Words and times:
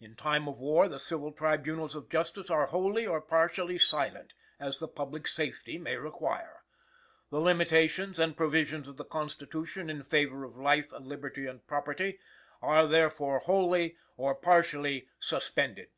"In 0.00 0.16
time 0.16 0.48
of 0.48 0.56
war 0.56 0.88
the 0.88 0.98
civil 0.98 1.30
tribunals 1.30 1.94
of 1.94 2.08
justice 2.08 2.48
are 2.48 2.68
wholly 2.68 3.06
or 3.06 3.20
partially 3.20 3.76
silent, 3.76 4.32
as 4.58 4.78
the 4.78 4.88
public 4.88 5.26
safety 5.28 5.76
may 5.76 5.96
require; 5.96 6.64
the 7.28 7.36
limitations 7.38 8.18
and 8.18 8.34
provisions 8.34 8.88
of 8.88 8.96
the 8.96 9.04
Constitution 9.04 9.90
in 9.90 10.04
favor 10.04 10.42
of 10.44 10.56
life, 10.56 10.90
liberty 10.98 11.44
and 11.44 11.66
property 11.66 12.18
are 12.62 12.86
therefore 12.86 13.40
wholly 13.40 13.98
or 14.16 14.34
partially 14.34 15.08
suspended." 15.20 15.90